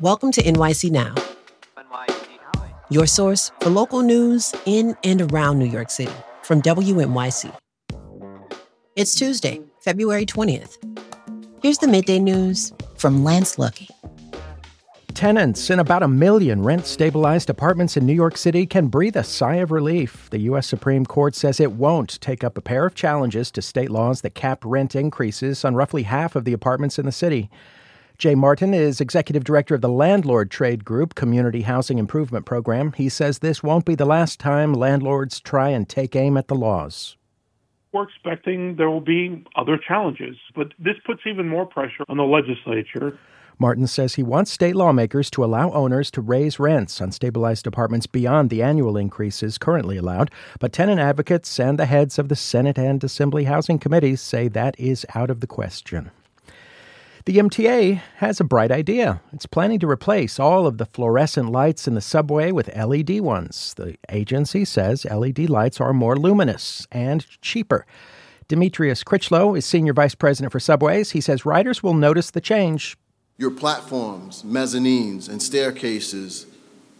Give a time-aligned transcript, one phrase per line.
[0.00, 1.12] Welcome to NYC Now,
[2.88, 7.52] your source for local news in and around New York City from WNYC.
[8.94, 10.76] It's Tuesday, February 20th.
[11.62, 13.88] Here's the midday news from Lance Luckey.
[15.14, 19.24] Tenants in about a million rent stabilized apartments in New York City can breathe a
[19.24, 20.30] sigh of relief.
[20.30, 20.68] The U.S.
[20.68, 24.36] Supreme Court says it won't take up a pair of challenges to state laws that
[24.36, 27.50] cap rent increases on roughly half of the apartments in the city.
[28.18, 32.92] Jay Martin is executive director of the Landlord Trade Group Community Housing Improvement Program.
[32.94, 36.56] He says this won't be the last time landlords try and take aim at the
[36.56, 37.16] laws.
[37.92, 42.24] We're expecting there will be other challenges, but this puts even more pressure on the
[42.24, 43.16] legislature.
[43.56, 48.08] Martin says he wants state lawmakers to allow owners to raise rents on stabilized apartments
[48.08, 52.80] beyond the annual increases currently allowed, but tenant advocates and the heads of the Senate
[52.80, 56.10] and Assembly housing committees say that is out of the question.
[57.28, 59.20] The MTA has a bright idea.
[59.34, 63.74] It's planning to replace all of the fluorescent lights in the subway with LED ones.
[63.74, 67.84] The agency says LED lights are more luminous and cheaper.
[68.48, 71.10] Demetrius Critchlow is Senior Vice President for Subways.
[71.10, 72.96] He says riders will notice the change,
[73.36, 76.46] your platforms, mezzanines, and staircases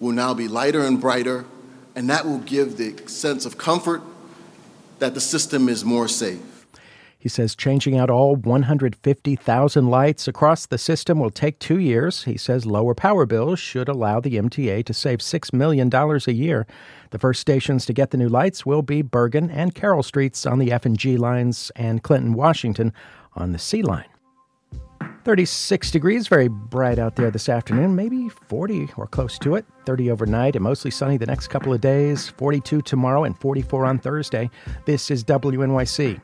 [0.00, 1.44] will now be lighter and brighter,
[1.94, 4.02] and that will give the sense of comfort
[4.98, 6.55] that the system is more safe.
[7.18, 12.24] He says changing out all 150,000 lights across the system will take two years.
[12.24, 16.66] He says lower power bills should allow the MTA to save $6 million a year.
[17.10, 20.58] The first stations to get the new lights will be Bergen and Carroll Streets on
[20.58, 22.92] the F and G lines and Clinton, Washington
[23.34, 24.06] on the C line.
[25.24, 29.64] 36 degrees, very bright out there this afternoon, maybe 40 or close to it.
[29.84, 33.98] 30 overnight and mostly sunny the next couple of days, 42 tomorrow and 44 on
[33.98, 34.48] Thursday.
[34.84, 36.20] This is WNYC.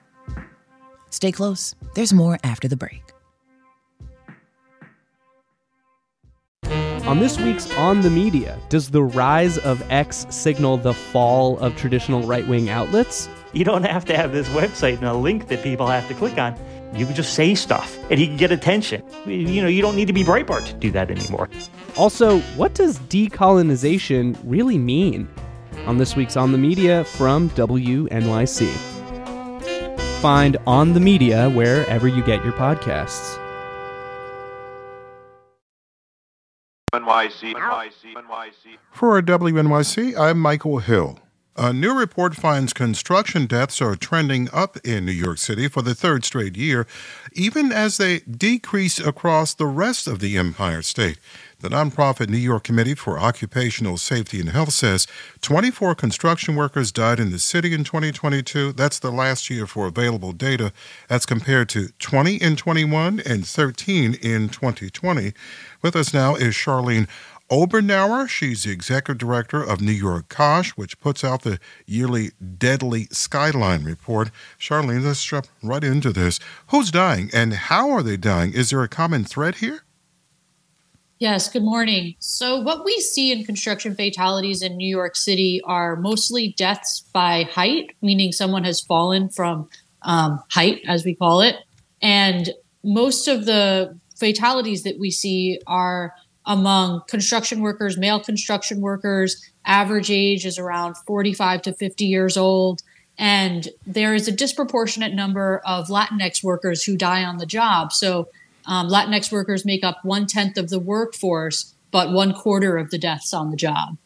[1.12, 1.76] Stay close.
[1.94, 3.02] There's more after the break.
[7.06, 11.76] On this week's On the Media, does the rise of X signal the fall of
[11.76, 13.28] traditional right wing outlets?
[13.52, 16.38] You don't have to have this website and a link that people have to click
[16.38, 16.56] on.
[16.94, 19.02] You can just say stuff and he can get attention.
[19.26, 21.50] You know, you don't need to be Breitbart to do that anymore.
[21.96, 25.28] Also, what does decolonization really mean?
[25.86, 28.91] On this week's On the Media from WNYC.
[30.22, 33.36] Find On the Media wherever you get your podcasts.
[36.94, 38.76] NYC, NYC, NYC.
[38.92, 41.18] For WNYC, I'm Michael Hill.
[41.56, 45.94] A new report finds construction deaths are trending up in New York City for the
[45.94, 46.86] third straight year,
[47.32, 51.18] even as they decrease across the rest of the Empire State.
[51.62, 55.06] The nonprofit New York Committee for Occupational Safety and Health says
[55.42, 58.72] 24 construction workers died in the city in 2022.
[58.72, 60.72] That's the last year for available data.
[61.06, 65.34] That's compared to 20 in 21 and 13 in 2020.
[65.82, 67.08] With us now is Charlene
[67.48, 68.28] Obernauer.
[68.28, 73.84] She's the executive director of New York COSH, which puts out the yearly Deadly Skyline
[73.84, 74.32] report.
[74.58, 76.40] Charlene, let's jump right into this.
[76.70, 78.52] Who's dying and how are they dying?
[78.52, 79.84] Is there a common thread here?
[81.22, 82.16] Yes, good morning.
[82.18, 87.44] So, what we see in construction fatalities in New York City are mostly deaths by
[87.44, 89.68] height, meaning someone has fallen from
[90.02, 91.54] um, height, as we call it.
[92.02, 92.50] And
[92.82, 96.12] most of the fatalities that we see are
[96.44, 99.48] among construction workers, male construction workers.
[99.64, 102.82] Average age is around 45 to 50 years old.
[103.16, 107.92] And there is a disproportionate number of Latinx workers who die on the job.
[107.92, 108.26] So
[108.66, 112.98] um, Latinx workers make up one tenth of the workforce, but one quarter of the
[112.98, 113.96] deaths on the job.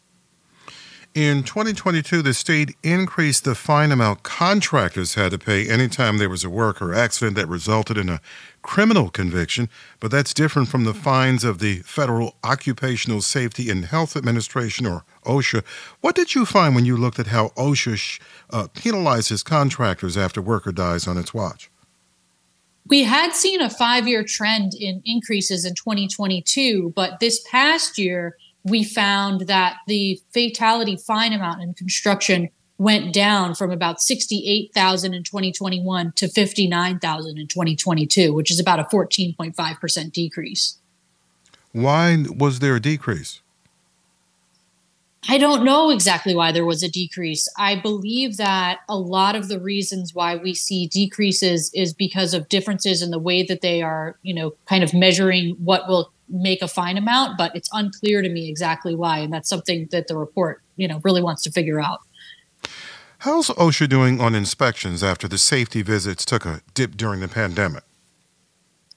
[1.16, 6.44] In 2022, the state increased the fine amount contractors had to pay anytime there was
[6.44, 8.20] a work or accident that resulted in a
[8.60, 14.14] criminal conviction, but that's different from the fines of the Federal Occupational Safety and Health
[14.14, 15.64] Administration, or OSHA.
[16.02, 20.70] What did you find when you looked at how OSHA uh, penalizes contractors after worker
[20.70, 21.70] dies on its watch?
[22.88, 28.36] We had seen a five year trend in increases in 2022, but this past year,
[28.64, 35.22] we found that the fatality fine amount in construction went down from about 68,000 in
[35.22, 40.78] 2021 to 59,000 in 2022, which is about a 14.5% decrease.
[41.72, 43.40] Why was there a decrease?
[45.28, 47.48] I don't know exactly why there was a decrease.
[47.58, 52.48] I believe that a lot of the reasons why we see decreases is because of
[52.48, 56.62] differences in the way that they are, you know, kind of measuring what will make
[56.62, 59.18] a fine amount, but it's unclear to me exactly why.
[59.18, 62.00] And that's something that the report, you know, really wants to figure out.
[63.20, 67.82] How's OSHA doing on inspections after the safety visits took a dip during the pandemic?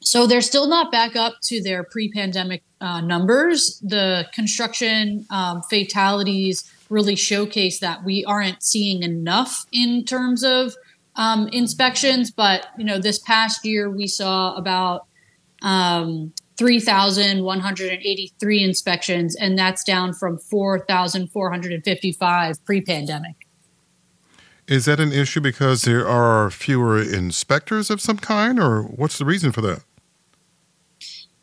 [0.01, 3.79] So they're still not back up to their pre-pandemic uh, numbers.
[3.83, 10.73] The construction um, fatalities really showcase that we aren't seeing enough in terms of
[11.15, 12.31] um, inspections.
[12.31, 15.05] But you know, this past year we saw about
[15.61, 23.35] um, 3,183 inspections, and that's down from 4,455 pre-pandemic.
[24.67, 29.25] Is that an issue because there are fewer inspectors of some kind, or what's the
[29.25, 29.81] reason for that?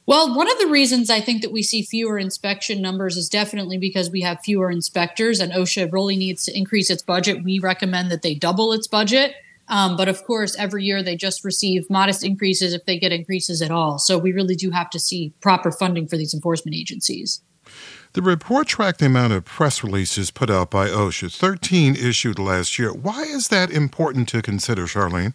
[0.06, 3.76] Well, one of the reasons I think that we see fewer inspection numbers is definitely
[3.76, 7.42] because we have fewer inspectors, and OSHA really needs to increase its budget.
[7.42, 9.34] We recommend that they double its budget.
[9.68, 13.60] Um, but of course, every year they just receive modest increases if they get increases
[13.60, 13.98] at all.
[13.98, 17.42] So we really do have to see proper funding for these enforcement agencies.
[18.12, 22.78] The report tracked the amount of press releases put out by OSHA, 13 issued last
[22.78, 22.92] year.
[22.92, 25.34] Why is that important to consider, Charlene?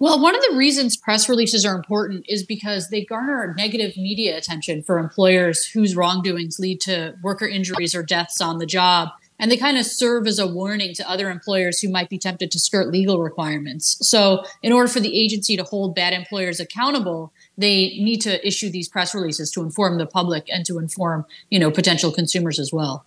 [0.00, 4.38] Well, one of the reasons press releases are important is because they garner negative media
[4.38, 9.08] attention for employers whose wrongdoings lead to worker injuries or deaths on the job.
[9.40, 12.50] And they kind of serve as a warning to other employers who might be tempted
[12.52, 13.98] to skirt legal requirements.
[14.08, 18.68] So, in order for the agency to hold bad employers accountable, they need to issue
[18.68, 22.72] these press releases to inform the public and to inform, you know, potential consumers as
[22.72, 23.04] well.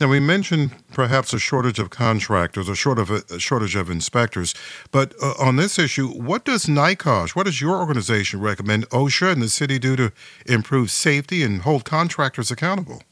[0.00, 4.54] Now, we mentioned perhaps a shortage of contractors, a, short of a, shortage of inspectors.
[4.90, 9.42] But uh, on this issue, what does NYCOSH, what does your organization recommend OSHA and
[9.42, 10.12] the city do to
[10.46, 13.02] improve safety and hold contractors accountable?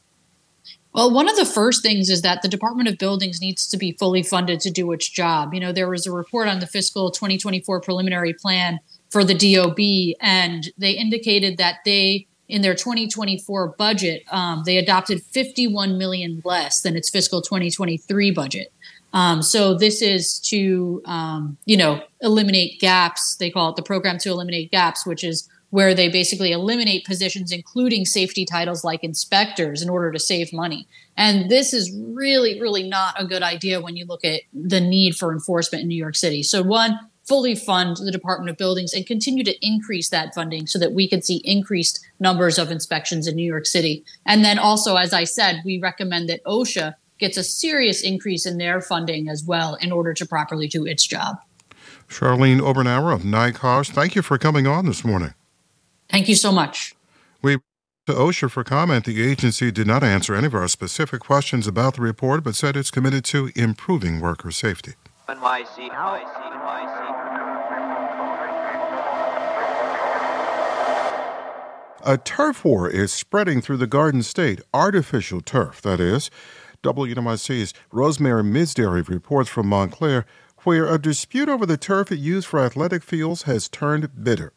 [0.93, 3.91] Well, one of the first things is that the Department of Buildings needs to be
[3.93, 5.53] fully funded to do its job.
[5.53, 8.79] You know, there was a report on the fiscal 2024 preliminary plan
[9.09, 15.21] for the DOB, and they indicated that they in their 2024 budget, um, they adopted
[15.21, 18.73] 51 million less than its fiscal 2023 budget.
[19.13, 23.35] Um, so this is to, um, you know, eliminate gaps.
[23.39, 27.51] They call it the program to eliminate gaps, which is where they basically eliminate positions,
[27.51, 30.87] including safety titles like inspectors, in order to save money.
[31.15, 35.15] And this is really, really not a good idea when you look at the need
[35.15, 36.41] for enforcement in New York City.
[36.41, 36.99] So, one,
[37.29, 41.07] fully fund the Department of Buildings and continue to increase that funding so that we
[41.07, 44.03] can see increased numbers of inspections in New York City.
[44.25, 48.57] And then also, as I said, we recommend that OSHA gets a serious increase in
[48.57, 51.37] their funding as well in order to properly do its job.
[52.09, 55.35] Charlene Obernauer of NYCOSH, thank you for coming on this morning.
[56.09, 56.95] Thank you so much.
[57.43, 57.59] We
[58.07, 59.05] to OSHA for comment.
[59.05, 62.75] The agency did not answer any of our specific questions about the report, but said
[62.75, 64.95] it's committed to improving worker safety.
[65.27, 67.08] NYC, NYC, NYC.
[72.05, 76.31] A turf war is spreading through the Garden State, artificial turf, that is.
[76.81, 80.25] WNYC's Rosemary Misdary reports from Montclair,
[80.63, 84.53] where a dispute over the turf it used for athletic fields has turned bitter.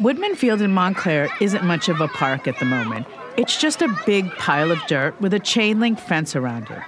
[0.00, 3.06] Woodman Field in Montclair isn't much of a park at the moment.
[3.36, 6.82] It's just a big pile of dirt with a chain link fence around it.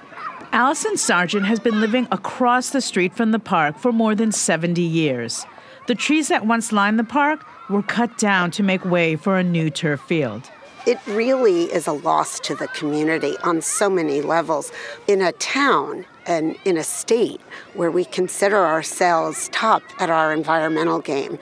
[0.51, 4.83] Allison Sargent has been living across the street from the park for more than 70
[4.83, 5.47] years.
[5.87, 9.45] The trees that once lined the park were cut down to make way for a
[9.45, 10.51] new turf field.
[10.87, 14.73] It really is a loss to the community on so many levels.
[15.07, 17.41] In a town and in a state
[17.75, 21.39] where we consider ourselves top at our environmental game,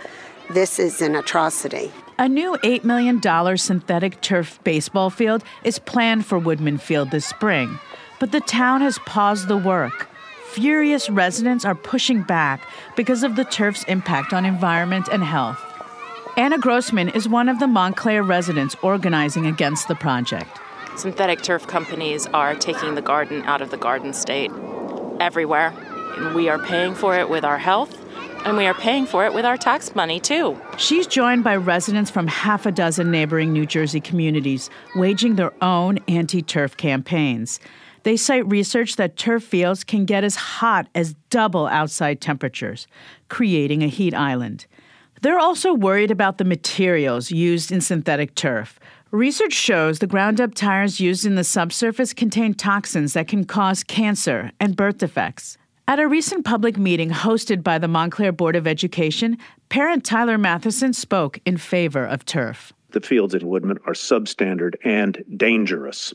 [0.50, 1.92] this is an atrocity.
[2.18, 3.20] A new $8 million
[3.58, 7.78] synthetic turf baseball field is planned for Woodman Field this spring,
[8.18, 10.08] but the town has paused the work.
[10.50, 12.66] Furious residents are pushing back
[12.96, 15.65] because of the turf's impact on environment and health.
[16.38, 20.58] Anna Grossman is one of the Montclair residents organizing against the project.
[20.94, 24.50] Synthetic turf companies are taking the garden out of the garden state
[25.18, 25.72] everywhere.
[26.18, 27.98] And we are paying for it with our health,
[28.44, 30.60] and we are paying for it with our tax money, too.
[30.76, 36.00] She's joined by residents from half a dozen neighboring New Jersey communities waging their own
[36.06, 37.60] anti turf campaigns.
[38.02, 42.86] They cite research that turf fields can get as hot as double outside temperatures,
[43.30, 44.66] creating a heat island.
[45.26, 48.78] They're also worried about the materials used in synthetic turf.
[49.10, 53.82] Research shows the ground up tires used in the subsurface contain toxins that can cause
[53.82, 55.58] cancer and birth defects.
[55.88, 59.36] At a recent public meeting hosted by the Montclair Board of Education,
[59.68, 62.72] parent Tyler Matheson spoke in favor of turf.
[62.92, 66.14] The fields in Woodman are substandard and dangerous.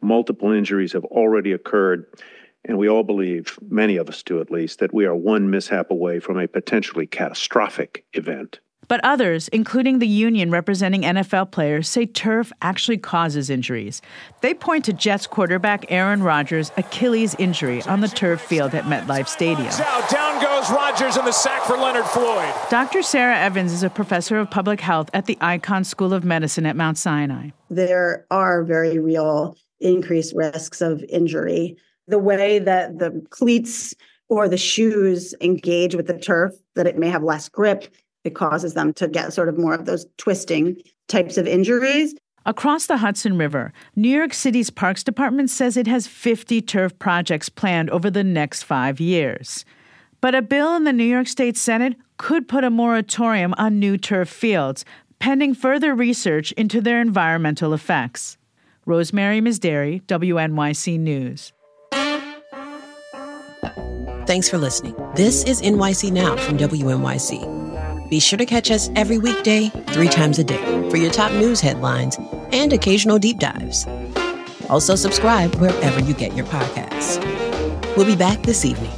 [0.00, 2.06] Multiple injuries have already occurred
[2.68, 5.90] and we all believe, many of us do at least, that we are one mishap
[5.90, 8.60] away from a potentially catastrophic event.
[8.88, 14.00] But others, including the union representing NFL players, say turf actually causes injuries.
[14.40, 19.28] They point to Jets quarterback Aaron Rodgers' Achilles injury on the turf field at MetLife
[19.28, 19.68] Stadium.
[19.68, 22.54] Out, down goes Rodgers in the sack for Leonard Floyd.
[22.70, 23.02] Dr.
[23.02, 26.74] Sarah Evans is a professor of public health at the Icahn School of Medicine at
[26.74, 27.50] Mount Sinai.
[27.68, 31.76] There are very real increased risks of injury.
[32.08, 33.94] The way that the cleats
[34.28, 37.88] or the shoes engage with the turf, that it may have less grip,
[38.24, 40.76] it causes them to get sort of more of those twisting
[41.08, 42.14] types of injuries.
[42.46, 47.48] Across the Hudson River, New York City's Parks Department says it has 50 turf projects
[47.48, 49.64] planned over the next five years.
[50.20, 53.96] But a bill in the New York State Senate could put a moratorium on new
[53.96, 54.84] turf fields,
[55.18, 58.36] pending further research into their environmental effects.
[58.86, 61.52] Rosemary Misdary, WNYC News.
[64.26, 64.94] Thanks for listening.
[65.14, 68.10] This is NYC Now from WNYC.
[68.10, 71.60] Be sure to catch us every weekday, three times a day, for your top news
[71.60, 72.16] headlines
[72.52, 73.86] and occasional deep dives.
[74.68, 77.24] Also, subscribe wherever you get your podcasts.
[77.96, 78.92] We'll be back this evening.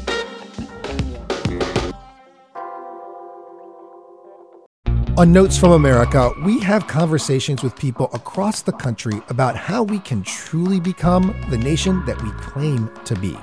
[5.16, 9.98] On Notes from America, we have conversations with people across the country about how we
[9.98, 13.36] can truly become the nation that we claim to be.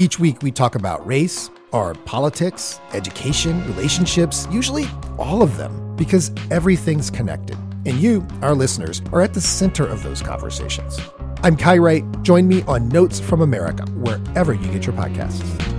[0.00, 4.86] Each week, we talk about race, our politics, education, relationships, usually
[5.18, 7.58] all of them, because everything's connected.
[7.84, 10.98] And you, our listeners, are at the center of those conversations.
[11.42, 12.22] I'm Kai Wright.
[12.22, 15.69] Join me on Notes from America, wherever you get your podcasts.